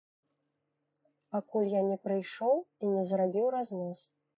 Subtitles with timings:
[1.37, 3.99] Пакуль я не прыйшоў і не зрабіў разнос.